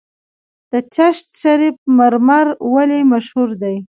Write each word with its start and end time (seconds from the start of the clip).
د 0.71 0.73
چشت 0.95 1.27
شریف 1.41 1.75
مرمر 1.97 2.47
ولې 2.73 2.99
مشهور 3.11 3.49
دي؟ 3.61 3.75